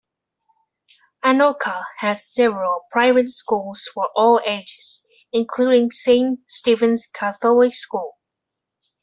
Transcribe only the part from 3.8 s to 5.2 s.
for all ages,